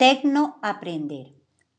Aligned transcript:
Tecnoaprender. 0.00 1.34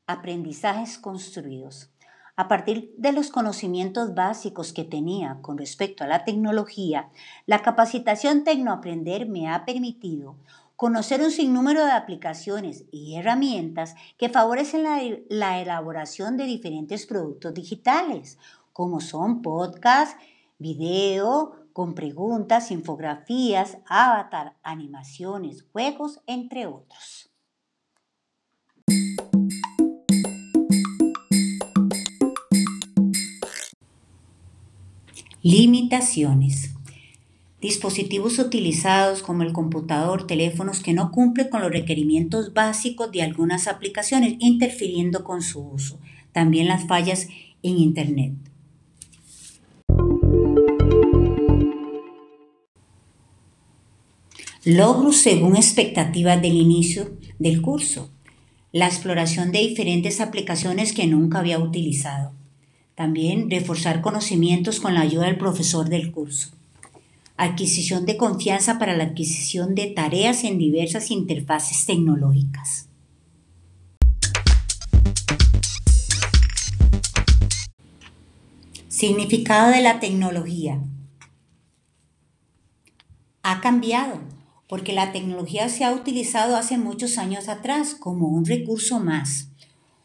Aprendizajes 0.06 1.00
construidos. 1.00 1.90
A 2.36 2.48
partir 2.48 2.94
de 2.96 3.14
los 3.14 3.32
conocimientos 3.32 4.14
básicos 4.14 4.74
que 4.74 4.84
tenía 4.84 5.40
con 5.42 5.58
respecto 5.58 6.04
a 6.04 6.08
la 6.08 6.24
tecnología, 6.24 7.10
la 7.48 7.64
capacitación 7.64 8.44
Tecnoaprender 8.44 9.28
me 9.28 9.50
ha 9.50 9.66
permitido 9.66 10.36
conocer 10.76 11.24
un 11.24 11.32
sinnúmero 11.32 11.84
de 11.84 11.94
aplicaciones 11.94 12.86
y 12.92 13.16
herramientas 13.16 13.96
que 14.20 14.30
favorecen 14.30 14.84
la, 14.84 15.02
la 15.30 15.60
elaboración 15.60 16.38
de 16.38 16.44
diferentes 16.44 17.08
productos 17.08 17.56
digitales, 17.56 18.38
como 18.72 19.02
son 19.02 19.42
podcasts, 19.42 20.16
video, 20.60 21.56
con 21.74 21.96
preguntas, 21.96 22.70
infografías, 22.70 23.80
avatar, 23.88 24.58
animaciones, 24.62 25.64
juegos, 25.72 26.22
entre 26.28 26.68
otros. 26.68 27.31
Limitaciones. 35.44 36.76
Dispositivos 37.62 38.38
utilizados 38.38 39.24
como 39.24 39.42
el 39.42 39.54
computador, 39.54 40.28
teléfonos 40.28 40.82
que 40.82 40.94
no 40.94 41.10
cumplen 41.10 41.50
con 41.50 41.64
los 41.64 41.72
requerimientos 41.72 42.54
básicos 42.54 43.12
de 43.12 43.24
algunas 43.24 43.68
aplicaciones, 43.68 44.36
interfiriendo 44.38 45.24
con 45.24 45.42
su 45.42 45.60
uso. 45.60 46.00
También 46.32 46.68
las 46.68 46.86
fallas 46.86 47.28
en 47.64 47.80
Internet. 47.80 48.34
Logros 54.64 55.18
según 55.18 55.56
expectativas 55.56 56.40
del 56.40 56.54
inicio 56.54 57.18
del 57.40 57.64
curso. 57.64 58.12
La 58.72 58.86
exploración 58.86 59.52
de 59.52 59.58
diferentes 59.58 60.22
aplicaciones 60.22 60.94
que 60.94 61.08
nunca 61.08 61.40
había 61.40 61.58
utilizado. 61.58 62.32
También 63.02 63.50
reforzar 63.50 64.02
conocimientos 64.02 64.80
con 64.80 64.94
la 64.94 65.02
ayuda 65.02 65.26
del 65.26 65.40
profesor 65.40 65.90
del 65.90 66.12
curso. 66.12 66.52
Adquisición 67.36 68.06
de 68.06 68.16
confianza 68.16 68.78
para 68.78 68.96
la 68.96 69.06
adquisición 69.06 69.74
de 69.74 69.88
tareas 69.88 70.44
en 70.44 70.60
diversas 70.60 71.10
interfaces 71.10 71.88
tecnológicas. 71.88 72.90
Significado 78.88 79.72
de 79.72 79.82
la 79.82 80.00
tecnología. 80.00 80.80
Ha 83.42 83.62
cambiado 83.62 84.20
porque 84.68 84.94
la 84.94 85.12
tecnología 85.12 85.70
se 85.70 85.86
ha 85.86 85.92
utilizado 85.92 86.56
hace 86.56 86.78
muchos 86.78 87.18
años 87.18 87.50
atrás 87.50 87.96
como 87.96 88.28
un 88.28 88.46
recurso 88.46 89.00
más. 89.00 89.51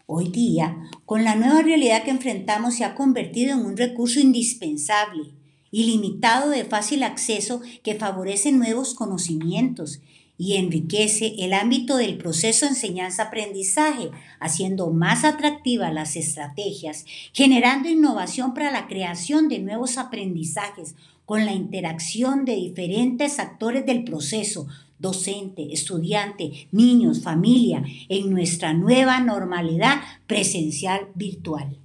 Hoy 0.08 0.28
día, 0.28 0.88
con 1.04 1.24
la 1.24 1.34
nueva 1.34 1.62
realidad 1.62 2.04
que 2.04 2.12
enfrentamos, 2.12 2.76
se 2.76 2.84
ha 2.84 2.94
convertido 2.94 3.54
en 3.54 3.66
un 3.66 3.76
recurso 3.76 4.20
indispensable, 4.20 5.32
ilimitado 5.72 6.50
de 6.50 6.64
fácil 6.64 7.02
acceso 7.02 7.60
que 7.82 7.96
favorece 7.96 8.52
nuevos 8.52 8.94
conocimientos 8.94 10.00
y 10.38 10.56
enriquece 10.56 11.34
el 11.38 11.52
ámbito 11.52 11.96
del 11.96 12.18
proceso 12.18 12.66
enseñanza-aprendizaje, 12.66 14.10
haciendo 14.38 14.90
más 14.90 15.24
atractivas 15.24 15.92
las 15.92 16.16
estrategias, 16.16 17.06
generando 17.32 17.88
innovación 17.88 18.54
para 18.54 18.70
la 18.70 18.86
creación 18.86 19.48
de 19.48 19.60
nuevos 19.60 19.98
aprendizajes, 19.98 20.94
con 21.24 21.44
la 21.44 21.52
interacción 21.52 22.44
de 22.44 22.54
diferentes 22.54 23.38
actores 23.38 23.84
del 23.84 24.04
proceso, 24.04 24.68
docente, 24.98 25.72
estudiante, 25.72 26.68
niños, 26.72 27.22
familia, 27.22 27.82
en 28.08 28.30
nuestra 28.30 28.72
nueva 28.74 29.20
normalidad 29.20 30.00
presencial 30.26 31.08
virtual. 31.14 31.76